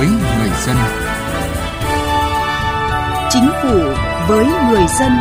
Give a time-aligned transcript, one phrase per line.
[0.00, 0.76] với người dân.
[3.30, 3.78] Chính phủ
[4.28, 5.12] với người dân.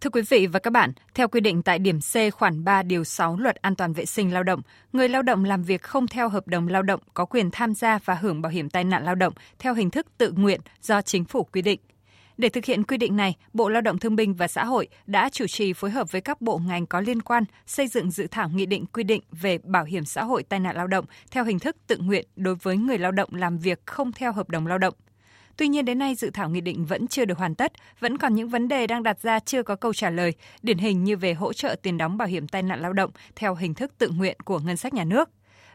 [0.00, 3.04] Thưa quý vị và các bạn, theo quy định tại điểm C khoản 3 điều
[3.04, 4.60] 6 Luật An toàn vệ sinh lao động,
[4.92, 7.98] người lao động làm việc không theo hợp đồng lao động có quyền tham gia
[8.04, 11.24] và hưởng bảo hiểm tai nạn lao động theo hình thức tự nguyện do chính
[11.24, 11.80] phủ quy định.
[12.42, 15.28] Để thực hiện quy định này, Bộ Lao động Thương binh và Xã hội đã
[15.28, 18.48] chủ trì phối hợp với các bộ ngành có liên quan xây dựng dự thảo
[18.48, 21.58] nghị định quy định về bảo hiểm xã hội tai nạn lao động theo hình
[21.58, 24.78] thức tự nguyện đối với người lao động làm việc không theo hợp đồng lao
[24.78, 24.94] động.
[25.56, 28.34] Tuy nhiên đến nay dự thảo nghị định vẫn chưa được hoàn tất, vẫn còn
[28.34, 31.34] những vấn đề đang đặt ra chưa có câu trả lời, điển hình như về
[31.34, 34.36] hỗ trợ tiền đóng bảo hiểm tai nạn lao động theo hình thức tự nguyện
[34.44, 35.30] của ngân sách nhà nước,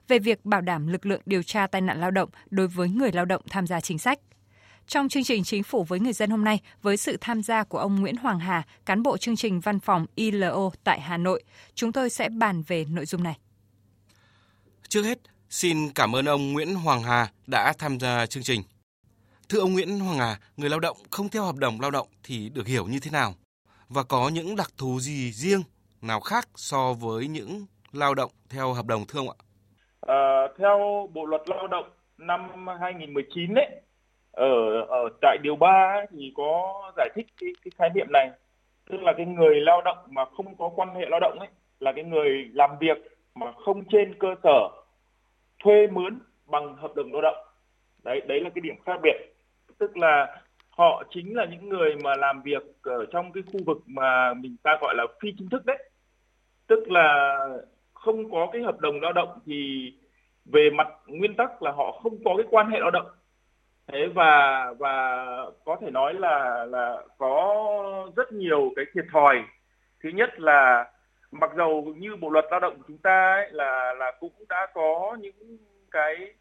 [0.07, 3.11] về việc bảo đảm lực lượng điều tra tai nạn lao động đối với người
[3.11, 4.19] lao động tham gia chính sách.
[4.87, 7.77] Trong chương trình Chính phủ với người dân hôm nay, với sự tham gia của
[7.77, 11.91] ông Nguyễn Hoàng Hà, cán bộ chương trình văn phòng ILO tại Hà Nội, chúng
[11.91, 13.37] tôi sẽ bàn về nội dung này.
[14.87, 15.17] Trước hết,
[15.49, 18.61] xin cảm ơn ông Nguyễn Hoàng Hà đã tham gia chương trình.
[19.49, 22.49] Thưa ông Nguyễn Hoàng Hà, người lao động không theo hợp đồng lao động thì
[22.49, 23.33] được hiểu như thế nào?
[23.89, 25.61] Và có những đặc thù gì riêng
[26.01, 29.37] nào khác so với những lao động theo hợp đồng thưa ông ạ?
[30.01, 32.39] À, theo Bộ luật Lao động năm
[32.81, 33.81] 2019 đấy,
[34.37, 38.29] ở ở tại điều 3 thì có giải thích cái, cái khái niệm này.
[38.89, 41.49] Tức là cái người lao động mà không có quan hệ lao động ấy
[41.79, 42.97] là cái người làm việc
[43.35, 44.69] mà không trên cơ sở
[45.63, 47.37] thuê mướn bằng hợp đồng lao động.
[48.03, 49.35] Đấy đấy là cái điểm khác biệt.
[49.77, 53.77] Tức là họ chính là những người mà làm việc ở trong cái khu vực
[53.85, 55.89] mà mình ta gọi là phi chính thức đấy.
[56.67, 57.37] Tức là
[57.93, 59.91] không có cái hợp đồng lao động thì
[60.45, 63.05] về mặt nguyên tắc là họ không có cái quan hệ lao động
[63.87, 65.25] thế và và
[65.65, 69.43] có thể nói là là có rất nhiều cái thiệt thòi.
[70.03, 70.91] Thứ nhất là
[71.31, 74.67] mặc dầu như bộ luật lao động của chúng ta ấy, là là cũng đã
[74.73, 75.57] có những
[75.91, 76.33] cái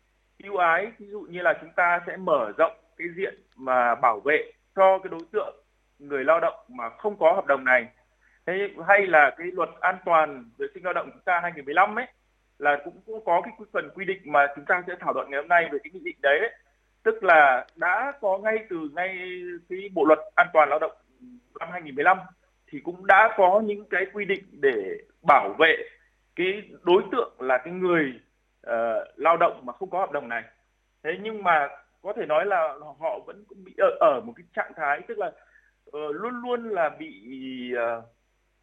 [0.43, 4.21] ưu ái ví dụ như là chúng ta sẽ mở rộng cái diện mà bảo
[4.21, 5.57] vệ cho cái đối tượng
[5.99, 7.87] người lao động mà không có hợp đồng này.
[8.47, 8.53] Thế
[8.89, 12.07] hay là cái luật an toàn vệ sinh lao động chúng ta 2015 ấy
[12.59, 15.41] là cũng, cũng có cái phần quy định mà chúng ta sẽ thảo luận ngày
[15.41, 16.51] hôm nay về cái nghị định đấy ấy
[17.07, 19.19] tức là đã có ngay từ ngay
[19.69, 20.93] cái bộ luật an toàn lao động
[21.61, 22.19] năm 2015
[22.67, 25.77] thì cũng đã có những cái quy định để bảo vệ
[26.37, 28.21] cái đối tượng là cái người
[28.67, 28.73] uh,
[29.17, 30.43] lao động mà không có hợp đồng này.
[31.03, 31.69] Thế nhưng mà
[32.03, 35.27] có thể nói là họ vẫn bị ở, ở một cái trạng thái tức là
[35.27, 37.13] uh, luôn luôn là bị
[37.75, 38.05] uh,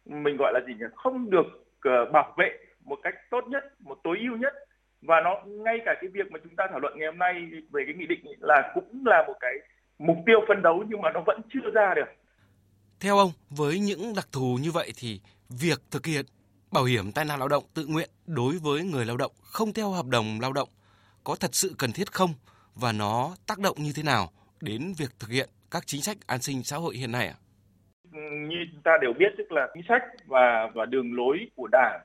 [0.04, 0.86] mình gọi là gì nhỉ?
[0.94, 1.46] Không được
[1.88, 4.54] uh, bảo vệ một cách tốt nhất một tối ưu nhất
[5.06, 7.34] và nó ngay cả cái việc mà chúng ta thảo luận ngày hôm nay
[7.72, 9.52] về cái nghị định là cũng là một cái
[9.98, 12.08] mục tiêu phân đấu nhưng mà nó vẫn chưa ra được.
[13.00, 16.24] Theo ông, với những đặc thù như vậy thì việc thực hiện
[16.72, 19.90] bảo hiểm tai nạn lao động tự nguyện đối với người lao động không theo
[19.90, 20.68] hợp đồng lao động
[21.24, 22.30] có thật sự cần thiết không
[22.74, 24.28] và nó tác động như thế nào
[24.60, 27.34] đến việc thực hiện các chính sách an sinh xã hội hiện nay ạ?
[28.48, 32.00] Như chúng ta đều biết tức là chính sách và và đường lối của Đảng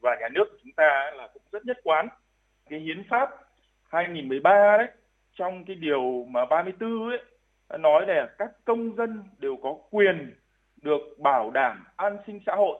[0.00, 2.08] và nhà nước của chúng ta là cũng rất nhất quán
[2.70, 3.30] cái hiến pháp
[3.88, 4.88] 2013 đấy
[5.34, 7.18] trong cái điều mà 34 ấy
[7.78, 10.34] nói là các công dân đều có quyền
[10.82, 12.78] được bảo đảm an sinh xã hội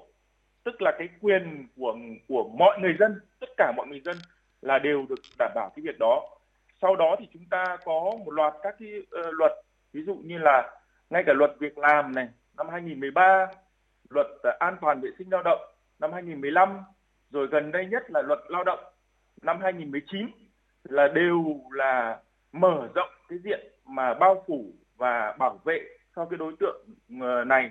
[0.65, 1.97] tức là cái quyền của
[2.29, 4.17] của mọi người dân tất cả mọi người dân
[4.63, 6.29] là đều được đảm bảo cái việc đó.
[6.83, 9.53] Sau đó thì chúng ta có một loạt các cái uh, luật
[9.93, 10.71] ví dụ như là
[11.11, 13.47] ngay cả luật việc làm này năm 2013
[14.11, 15.61] luật uh, an toàn vệ sinh lao động
[15.99, 16.79] năm 2015
[17.31, 18.79] rồi gần đây nhất là luật lao động
[19.43, 20.27] năm 2019
[20.85, 22.19] là đều là
[22.53, 25.81] mở rộng cái diện mà bao phủ và bảo vệ
[26.17, 26.87] cho cái đối tượng
[27.21, 27.71] ờ, này.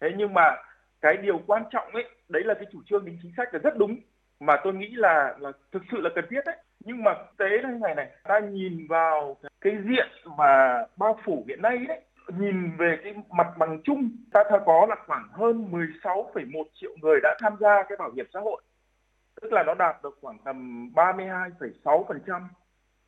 [0.00, 0.56] Thế nhưng mà
[1.00, 3.78] cái điều quan trọng ấy, đấy là cái chủ trương đính chính sách là rất
[3.78, 3.96] đúng
[4.40, 6.56] mà tôi nghĩ là là thực sự là cần thiết đấy.
[6.80, 11.44] Nhưng mà thực tế như này này, ta nhìn vào cái diện mà bao phủ
[11.48, 12.00] hiện nay đấy,
[12.38, 17.36] nhìn về cái mặt bằng chung ta có là khoảng hơn 16,1 triệu người đã
[17.40, 18.62] tham gia cái bảo hiểm xã hội
[19.42, 22.42] tức là nó đạt được khoảng tầm 32,6%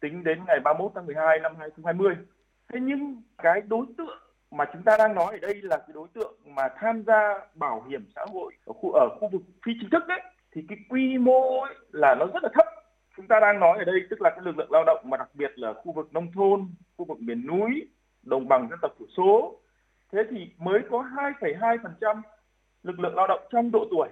[0.01, 2.15] tính đến ngày 31 tháng 12 năm 2020.
[2.73, 4.19] Thế nhưng cái đối tượng
[4.51, 7.85] mà chúng ta đang nói ở đây là cái đối tượng mà tham gia bảo
[7.89, 10.21] hiểm xã hội ở khu ở khu vực phi chính thức đấy
[10.53, 12.67] thì cái quy mô ấy là nó rất là thấp.
[13.17, 15.29] Chúng ta đang nói ở đây tức là cái lực lượng lao động mà đặc
[15.35, 17.89] biệt là khu vực nông thôn, khu vực miền núi,
[18.23, 19.61] đồng bằng dân tộc thiểu số.
[20.13, 22.23] Thế thì mới có 2,2%
[22.83, 24.09] lực lượng lao động trong độ tuổi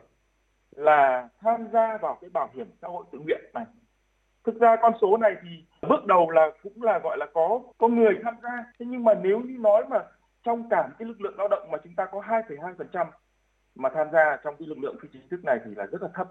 [0.76, 3.64] là tham gia vào cái bảo hiểm xã hội tự nguyện này
[4.44, 7.88] thực ra con số này thì bước đầu là cũng là gọi là có có
[7.88, 9.98] người tham gia thế nhưng mà nếu như nói mà
[10.44, 13.06] trong cả cái lực lượng lao động mà chúng ta có 2,2%
[13.74, 16.08] mà tham gia trong cái lực lượng phi chính thức này thì là rất là
[16.14, 16.28] thấp.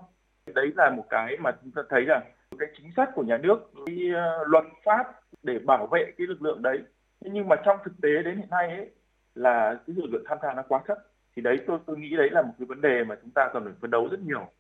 [0.54, 2.22] Đấy là một cái mà chúng ta thấy là
[2.60, 6.42] cái chính sách của nhà nước, cái ờ, luật pháp để bảo vệ cái lực
[6.42, 6.80] lượng đấy.
[7.22, 8.92] Nhưng mà trong thực tế đến hiện nay ấy,
[9.36, 10.98] là cái lực lượng tham gia nó quá thấp.
[11.36, 13.64] Thì đấy tôi tôi nghĩ đấy là một cái vấn đề mà chúng ta cần
[13.64, 14.52] phải phấn đấu rất nhiều.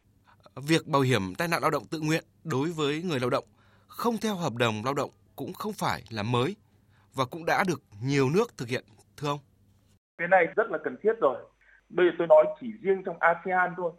[0.55, 3.43] Việc bảo hiểm tai nạn lao động tự nguyện đối với người lao động
[3.87, 6.55] không theo hợp đồng lao động cũng không phải là mới
[7.13, 8.83] và cũng đã được nhiều nước thực hiện,
[9.17, 9.39] thưa ông?
[10.17, 11.37] Cái này rất là cần thiết rồi.
[11.89, 13.91] Bây giờ tôi nói chỉ riêng trong ASEAN thôi.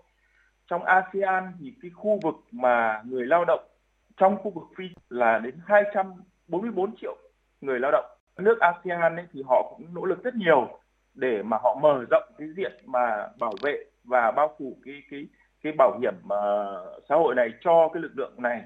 [0.66, 3.68] Trong ASEAN thì cái khu vực mà người lao động
[4.16, 7.16] trong khu vực phi là đến 244 triệu
[7.60, 8.04] người lao động.
[8.36, 10.81] Nước ASEAN ấy thì họ cũng nỗ lực rất nhiều
[11.14, 15.26] để mà họ mở rộng cái diện mà bảo vệ và bao phủ cái cái
[15.62, 18.62] cái bảo hiểm uh, xã hội này cho cái lực lượng này.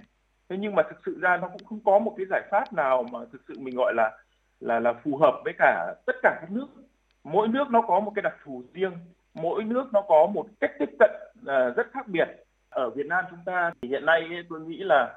[0.48, 3.02] Thế nhưng mà thực sự ra nó cũng không có một cái giải pháp nào
[3.12, 4.18] mà thực sự mình gọi là
[4.60, 6.66] là là phù hợp với cả tất cả các nước.
[7.24, 8.92] Mỗi nước nó có một cái đặc thù riêng
[9.34, 11.10] mỗi nước nó có một cách tiếp cận
[11.40, 12.28] uh, rất khác biệt.
[12.70, 15.14] Ở Việt Nam chúng ta thì hiện nay tôi nghĩ là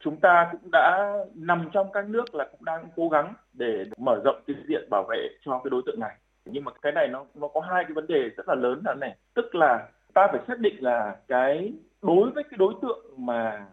[0.00, 4.20] chúng ta cũng đã nằm trong các nước là cũng đang cố gắng để mở
[4.24, 7.24] rộng cái diện bảo vệ cho cái đối tượng này nhưng mà cái này nó
[7.34, 9.16] nó có hai cái vấn đề rất là lớn là này.
[9.34, 13.66] Tức là ta phải xác định là cái, đối với cái đối tượng mà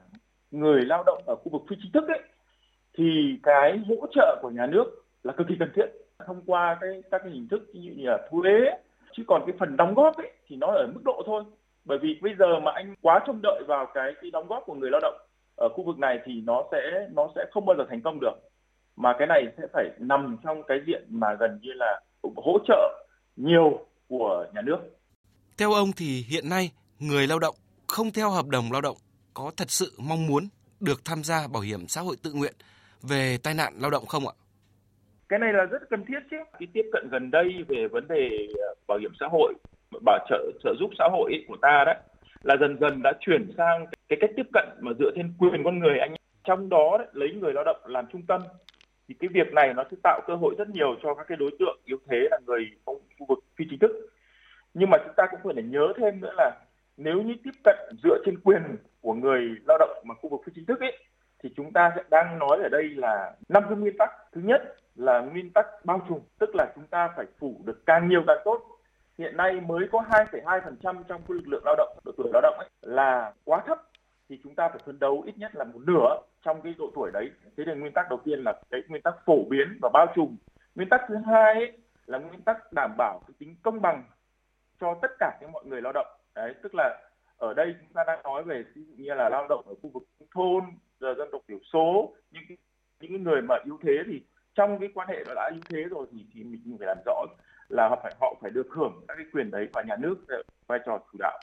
[0.51, 2.21] người lao động ở khu vực phi chính thức ấy,
[2.97, 4.85] thì cái hỗ trợ của nhà nước
[5.23, 5.85] là cực kỳ cần thiết.
[6.25, 8.71] Thông qua cái, các cái hình thức như là thuế
[9.11, 11.43] chứ còn cái phần đóng góp ấy thì nó ở mức độ thôi.
[11.85, 14.73] Bởi vì bây giờ mà anh quá trông đợi vào cái cái đóng góp của
[14.73, 15.15] người lao động
[15.55, 18.33] ở khu vực này thì nó sẽ nó sẽ không bao giờ thành công được.
[18.95, 23.05] Mà cái này sẽ phải nằm trong cái diện mà gần như là hỗ trợ
[23.35, 24.77] nhiều của nhà nước.
[25.57, 27.55] Theo ông thì hiện nay người lao động
[27.87, 28.97] không theo hợp đồng lao động
[29.33, 30.47] có thật sự mong muốn
[30.79, 32.53] được tham gia bảo hiểm xã hội tự nguyện
[33.01, 34.33] về tai nạn lao động không ạ?
[35.31, 38.29] cái này là rất cần thiết chứ cái tiếp cận gần đây về vấn đề
[38.53, 39.53] ờ, bảo hiểm xã hội
[40.05, 41.95] bảo trợ trợ giúp xã hội của ta đấy
[42.43, 45.79] là dần dần đã chuyển sang cái cách tiếp cận mà dựa trên quyền con
[45.79, 46.13] người anh
[46.43, 48.41] trong đó đấy, lấy người lao động làm trung tâm
[49.11, 51.51] thì cái việc này nó sẽ tạo cơ hội rất nhiều cho các cái đối
[51.59, 53.91] tượng yếu thế là người trong khu vực phi chính thức.
[54.73, 56.51] Nhưng mà chúng ta cũng phải nhớ thêm nữa là
[56.97, 58.61] nếu như tiếp cận dựa trên quyền
[59.01, 60.97] của người lao động mà khu vực phi chính thức ấy
[61.43, 64.09] thì chúng ta sẽ đang nói ở đây là năm cái nguyên tắc.
[64.31, 64.61] Thứ nhất
[64.95, 68.41] là nguyên tắc bao trùm, tức là chúng ta phải phủ được càng nhiều càng
[68.45, 68.61] tốt.
[69.17, 72.69] Hiện nay mới có 2,2% trong lực lượng lao động, độ tuổi lao động ấy,
[72.81, 73.77] là quá thấp
[74.29, 77.11] thì chúng ta phải phấn đấu ít nhất là một nửa trong cái độ tuổi
[77.13, 77.31] đấy.
[77.57, 80.37] Thế thì nguyên tắc đầu tiên là cái nguyên tắc phổ biến và bao trùm.
[80.75, 84.03] Nguyên tắc thứ hai ấy, là nguyên tắc đảm bảo cái tính công bằng
[84.81, 86.07] cho tất cả những mọi người lao động.
[86.35, 86.99] Đấy, tức là
[87.37, 89.89] ở đây chúng ta đang nói về ví dụ như là lao động ở khu
[89.89, 90.03] vực
[90.33, 90.63] thôn,
[90.99, 92.43] dân tộc thiểu số, những
[92.99, 94.21] những người mà yếu thế thì
[94.55, 97.25] trong cái quan hệ đã yếu thế rồi thì thì mình phải làm rõ
[97.69, 100.15] là họ phải họ phải được hưởng các cái quyền đấy và nhà nước
[100.67, 101.39] vai trò chủ đạo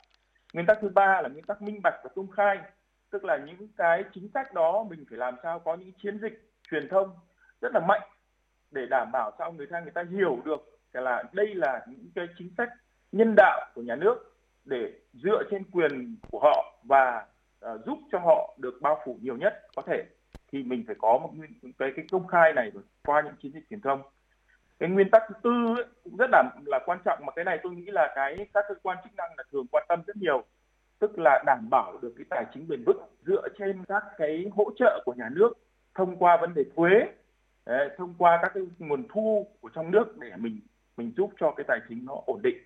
[0.53, 2.57] nguyên tắc thứ ba là nguyên tắc minh bạch và công khai
[3.11, 6.51] tức là những cái chính sách đó mình phải làm sao có những chiến dịch
[6.71, 7.09] truyền thông
[7.61, 8.09] rất là mạnh
[8.71, 12.27] để đảm bảo sao người ta người ta hiểu được là đây là những cái
[12.37, 12.69] chính sách
[13.11, 14.35] nhân đạo của nhà nước
[14.65, 17.25] để dựa trên quyền của họ và
[17.65, 20.03] uh, giúp cho họ được bao phủ nhiều nhất có thể.
[20.51, 21.31] Thì mình phải có một
[21.77, 22.71] cái cái công khai này
[23.05, 24.01] qua những chiến dịch truyền thông.
[24.79, 27.59] Cái nguyên tắc thứ tư ấy, cũng rất là là quan trọng mà cái này
[27.63, 30.43] tôi nghĩ là cái các cơ quan chức năng là thường quan tâm rất nhiều
[30.99, 34.71] tức là đảm bảo được cái tài chính bền vững dựa trên các cái hỗ
[34.79, 35.53] trợ của nhà nước
[35.95, 37.05] thông qua vấn đề thuế
[37.97, 40.59] thông qua các cái nguồn thu của trong nước để mình
[40.97, 42.57] mình giúp cho cái tài chính nó ổn định.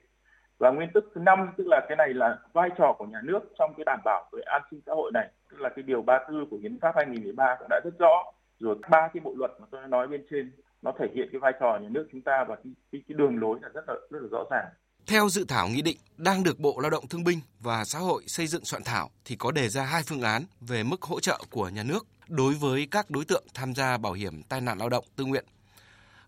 [0.57, 3.39] Và nguyên tắc thứ năm tức là cái này là vai trò của nhà nước
[3.59, 5.29] trong cái đảm bảo về an sinh xã hội này.
[5.51, 8.23] Tức là cái điều 34 của hiến pháp 2013 cũng đã rất rõ.
[8.59, 11.53] Rồi ba cái bộ luật mà tôi nói bên trên nó thể hiện cái vai
[11.59, 14.19] trò nhà nước chúng ta và cái, cái, cái đường lối là rất là rất
[14.21, 14.65] là rõ ràng.
[15.07, 18.23] Theo dự thảo nghị định đang được Bộ Lao động Thương binh và Xã hội
[18.27, 21.43] xây dựng soạn thảo thì có đề ra hai phương án về mức hỗ trợ
[21.51, 24.89] của nhà nước đối với các đối tượng tham gia bảo hiểm tai nạn lao
[24.89, 25.45] động tự nguyện.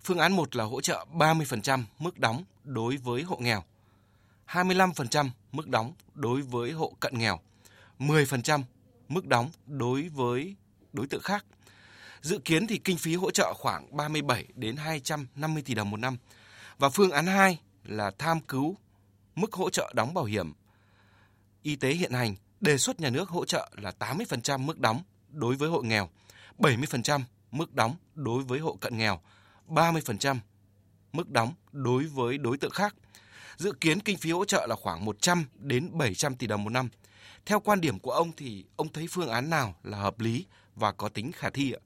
[0.04, 3.64] Phương án 1 là hỗ trợ 30% mức đóng đối với hộ nghèo,
[4.48, 7.40] 25% mức đóng đối với hộ cận nghèo,
[8.00, 8.62] 10%
[9.08, 10.56] mức đóng đối với
[10.94, 11.46] đối tượng khác.
[12.22, 16.18] Dự kiến thì kinh phí hỗ trợ khoảng 37 đến 250 tỷ đồng một năm.
[16.78, 18.78] Và phương án 2 là tham cứu
[19.36, 20.54] mức hỗ trợ đóng bảo hiểm
[21.66, 25.56] y tế hiện hành, đề xuất nhà nước hỗ trợ là 80% mức đóng đối
[25.56, 26.10] với hộ nghèo,
[26.60, 29.20] 70% mức đóng đối với hộ cận nghèo,
[29.68, 30.38] 30%
[31.14, 32.96] mức đóng đối với đối tượng khác.
[33.58, 36.90] Dự kiến kinh phí hỗ trợ là khoảng 100 đến 700 tỷ đồng một năm.
[37.46, 40.92] Theo quan điểm của ông thì ông thấy phương án nào là hợp lý và
[40.92, 41.82] có tính khả thi ạ?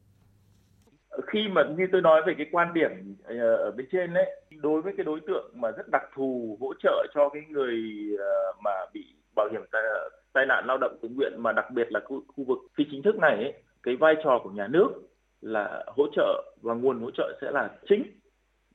[1.28, 4.82] Khi mà như tôi nói về cái quan điểm ờ, ở bên trên đấy đối
[4.82, 7.76] với cái đối tượng mà rất đặc thù hỗ trợ cho cái người
[8.20, 9.82] ờ, mà bị bảo hiểm tai,
[10.34, 13.04] tai nạn lao động tự nguyện mà đặc biệt là khu, khu vực phi chính
[13.04, 14.90] thức này ấy, cái vai trò của nhà nước
[15.42, 18.04] là hỗ trợ và nguồn hỗ trợ sẽ là chính.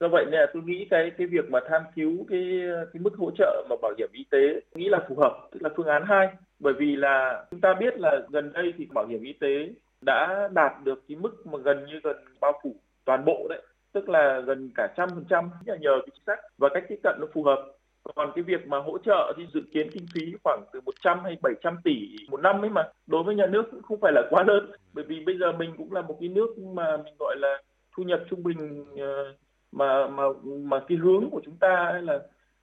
[0.01, 2.61] Do vậy nên là tôi nghĩ cái cái việc mà tham cứu cái
[2.93, 5.71] cái mức hỗ trợ mà bảo hiểm y tế nghĩ là phù hợp tức là
[5.77, 9.23] phương án 2 bởi vì là chúng ta biết là gần đây thì bảo hiểm
[9.23, 9.69] y tế
[10.05, 14.09] đã đạt được cái mức mà gần như gần bao phủ toàn bộ đấy, tức
[14.09, 17.27] là gần cả trăm phần trăm nhờ cái chính sách và cách tiếp cận nó
[17.35, 17.67] phù hợp.
[18.15, 21.37] Còn cái việc mà hỗ trợ thì dự kiến kinh phí khoảng từ 100 hay
[21.43, 24.43] 700 tỷ một năm ấy mà, đối với nhà nước cũng không phải là quá
[24.43, 24.71] lớn.
[24.93, 27.63] Bởi vì bây giờ mình cũng là một cái nước mà mình gọi là
[27.97, 29.35] thu nhập trung bình ờ,
[29.73, 32.19] mà mà mà cái hướng của chúng ta là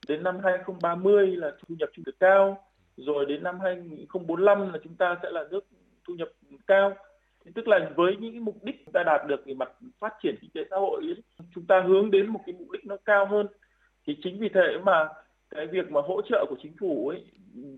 [0.07, 2.63] đến năm 2030 là thu nhập trung bình cao,
[2.97, 5.65] rồi đến năm 2045 là chúng ta sẽ là nước
[6.07, 6.29] thu nhập
[6.67, 6.93] cao
[7.55, 10.49] tức là với những mục đích chúng ta đạt được về mặt phát triển kinh
[10.53, 11.23] tế xã hội ấy,
[11.55, 13.47] chúng ta hướng đến một cái mục đích nó cao hơn.
[14.07, 15.09] Thì chính vì thế mà
[15.49, 17.25] cái việc mà hỗ trợ của chính phủ ấy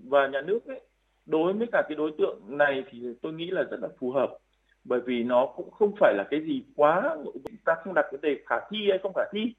[0.08, 0.82] và nhà nước ấy
[1.26, 4.38] đối với cả cái đối tượng này thì tôi nghĩ là rất là phù hợp.
[4.84, 8.22] Bởi vì nó cũng không phải là cái gì quá chúng ta không đặt vấn
[8.22, 9.54] đề khả thi hay không khả thi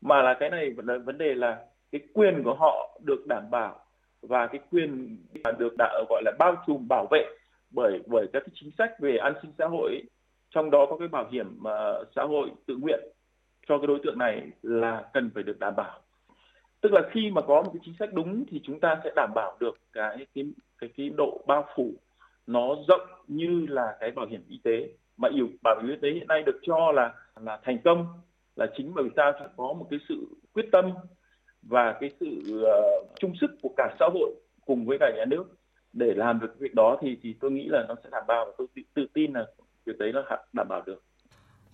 [0.00, 3.84] mà là cái này là vấn đề là cái quyền của họ được đảm bảo
[4.22, 5.16] và cái quyền
[5.58, 7.26] được đã, gọi là bao trùm bảo vệ
[7.70, 10.02] bởi bởi các cái chính sách về an sinh xã hội
[10.50, 13.00] trong đó có cái bảo hiểm uh, xã hội tự nguyện
[13.68, 16.00] cho cái đối tượng này là cần phải được đảm bảo.
[16.80, 19.30] Tức là khi mà có một cái chính sách đúng thì chúng ta sẽ đảm
[19.34, 20.44] bảo được cái cái
[20.78, 21.92] cái, cái độ bao phủ
[22.46, 24.88] nó rộng như là cái bảo hiểm y tế.
[25.16, 28.06] Mà yêu bảo hiểm y tế hiện nay được cho là là thành công
[28.56, 30.90] là chính bởi vì sao có một cái sự quyết tâm
[31.62, 34.34] và cái sự uh, chung sức của cả xã hội
[34.66, 35.44] cùng với cả nhà nước
[35.92, 38.52] để làm được việc đó thì thì tôi nghĩ là nó sẽ đảm bảo và
[38.58, 39.46] tôi tự, tự tin là
[39.86, 41.02] việc đấy nó đảm bảo được.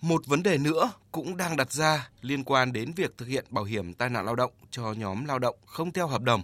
[0.01, 3.63] Một vấn đề nữa cũng đang đặt ra liên quan đến việc thực hiện bảo
[3.63, 6.41] hiểm tai nạn lao động cho nhóm lao động không theo hợp đồng.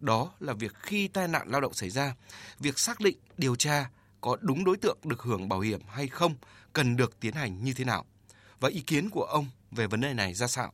[0.00, 2.14] Đó là việc khi tai nạn lao động xảy ra,
[2.58, 6.32] việc xác định, điều tra có đúng đối tượng được hưởng bảo hiểm hay không
[6.72, 8.04] cần được tiến hành như thế nào.
[8.60, 10.72] Và ý kiến của ông về vấn đề này ra sao?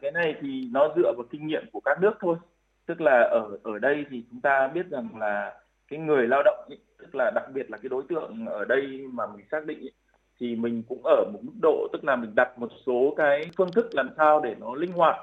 [0.00, 2.36] Cái này thì nó dựa vào kinh nghiệm của các nước thôi
[2.86, 5.54] tức là ở ở đây thì chúng ta biết rằng là
[5.88, 9.06] cái người lao động ý, tức là đặc biệt là cái đối tượng ở đây
[9.12, 9.90] mà mình xác định ý,
[10.40, 13.72] thì mình cũng ở một mức độ tức là mình đặt một số cái phương
[13.72, 15.16] thức làm sao để nó linh hoạt.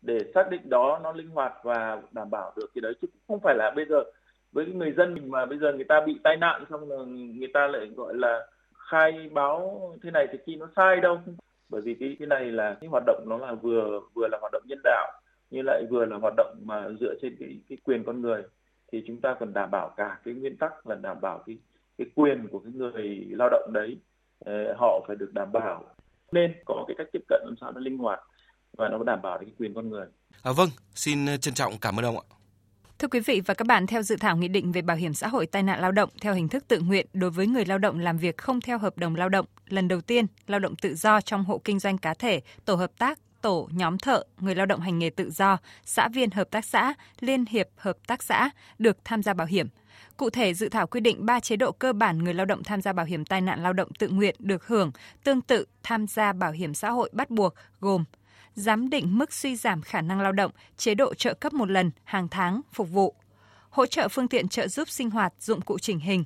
[0.00, 3.40] Để xác định đó nó linh hoạt và đảm bảo được cái đấy chứ không
[3.40, 4.04] phải là bây giờ
[4.52, 6.96] với cái người dân mình mà bây giờ người ta bị tai nạn xong là
[7.38, 8.46] người ta lại gọi là
[8.90, 11.20] khai báo thế này thì khi nó sai đâu.
[11.68, 14.52] Bởi vì cái cái này là cái hoạt động nó là vừa vừa là hoạt
[14.52, 15.12] động nhân đạo
[15.52, 18.42] như lại vừa là hoạt động mà dựa trên cái, cái quyền con người
[18.92, 21.58] thì chúng ta cần đảm bảo cả cái nguyên tắc là đảm bảo cái
[21.98, 23.96] cái quyền của cái người lao động đấy
[24.76, 25.84] họ phải được đảm bảo
[26.32, 28.20] nên có cái cách tiếp cận làm sao nó linh hoạt
[28.78, 30.06] và nó đảm bảo được cái quyền con người.
[30.42, 32.24] À, vâng, xin trân trọng cảm ơn ông ạ.
[32.98, 35.28] Thưa quý vị và các bạn, theo dự thảo nghị định về bảo hiểm xã
[35.28, 37.98] hội tai nạn lao động theo hình thức tự nguyện đối với người lao động
[37.98, 41.20] làm việc không theo hợp đồng lao động, lần đầu tiên lao động tự do
[41.20, 44.80] trong hộ kinh doanh cá thể, tổ hợp tác, tổ, nhóm thợ, người lao động
[44.80, 48.96] hành nghề tự do, xã viên hợp tác xã, liên hiệp hợp tác xã được
[49.04, 49.68] tham gia bảo hiểm.
[50.16, 52.82] Cụ thể, dự thảo quy định 3 chế độ cơ bản người lao động tham
[52.82, 54.92] gia bảo hiểm tai nạn lao động tự nguyện được hưởng
[55.24, 58.04] tương tự tham gia bảo hiểm xã hội bắt buộc gồm
[58.54, 61.90] giám định mức suy giảm khả năng lao động, chế độ trợ cấp một lần
[62.04, 63.14] hàng tháng phục vụ,
[63.70, 66.24] hỗ trợ phương tiện trợ giúp sinh hoạt, dụng cụ chỉnh hình,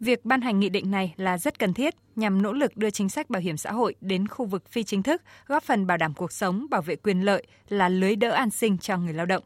[0.00, 3.08] Việc ban hành nghị định này là rất cần thiết nhằm nỗ lực đưa chính
[3.08, 6.14] sách bảo hiểm xã hội đến khu vực phi chính thức, góp phần bảo đảm
[6.14, 9.42] cuộc sống, bảo vệ quyền lợi là lưới đỡ an sinh cho người lao động.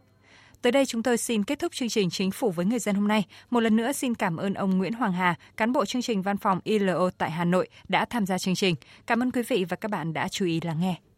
[0.62, 3.08] Tới đây chúng tôi xin kết thúc chương trình Chính phủ với người dân hôm
[3.08, 3.24] nay.
[3.50, 6.36] Một lần nữa xin cảm ơn ông Nguyễn Hoàng Hà, cán bộ chương trình văn
[6.36, 8.74] phòng ILO tại Hà Nội đã tham gia chương trình.
[9.06, 11.09] Cảm ơn quý vị và các bạn đã chú ý lắng nghe.